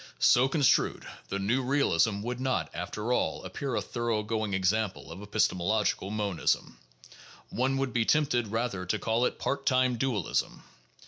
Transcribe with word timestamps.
So 0.17 0.47
con 0.49 0.61
strued, 0.63 1.03
the 1.29 1.37
new 1.37 1.61
realism 1.61 2.23
would 2.23 2.39
not, 2.39 2.71
after 2.73 3.13
all, 3.13 3.43
appear 3.45 3.75
a 3.75 3.83
thoroughgo 3.83 4.43
ing 4.45 4.55
example 4.55 5.11
of 5.11 5.21
epistemological 5.21 6.09
monism; 6.09 6.79
one 7.51 7.77
would 7.77 7.93
be 7.93 8.03
tempted 8.03 8.47
rather 8.47 8.83
to 8.83 8.97
call 8.97 9.25
it 9.25 9.37
part 9.37 9.67
time 9.67 9.97
dualism. 9.97 10.63